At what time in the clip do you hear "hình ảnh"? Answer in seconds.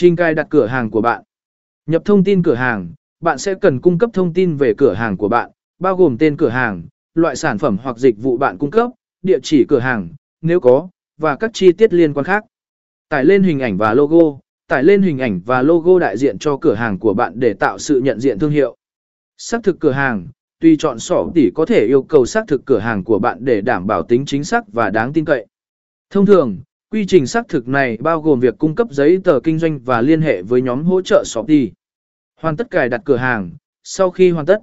13.42-13.76, 15.02-15.40